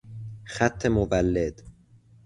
[0.53, 1.55] خط مولد